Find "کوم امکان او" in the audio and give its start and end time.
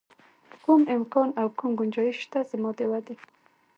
0.63-1.47